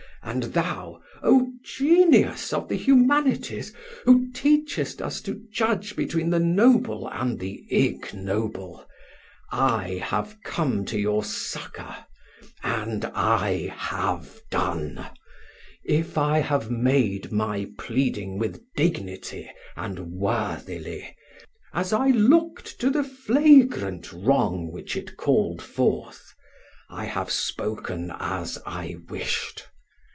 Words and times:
and 0.23 0.43
thou, 0.53 1.01
O 1.23 1.51
genius 1.63 2.53
of 2.53 2.69
the 2.69 2.75
humanities, 2.75 3.73
who 4.05 4.29
teachest 4.33 5.01
us 5.01 5.19
to 5.21 5.41
judge 5.51 5.95
between 5.95 6.29
the 6.29 6.39
noble 6.39 7.09
and 7.11 7.39
the 7.39 7.65
ignoble, 7.71 8.85
I 9.51 9.95
have 10.03 10.37
come 10.43 10.85
to 10.85 10.99
your 10.99 11.23
succor 11.23 12.05
and 12.63 13.03
I 13.15 13.73
have 13.75 14.39
done. 14.51 15.07
If 15.83 16.19
I 16.19 16.37
have 16.39 16.69
made 16.69 17.31
my 17.31 17.69
pleading 17.79 18.37
with 18.37 18.61
dignity 18.75 19.49
and 19.75 20.11
worthily, 20.13 21.15
as 21.73 21.93
I 21.93 22.09
looked 22.09 22.79
to 22.79 22.91
the 22.91 23.03
flagrant 23.03 24.13
wrong 24.13 24.71
which 24.71 24.95
called 25.17 25.61
it 25.61 25.65
forth, 25.65 26.31
I 26.91 27.05
have 27.05 27.31
spoken 27.31 28.13
as 28.19 28.59
I 28.67 28.97
wished. 29.09 29.67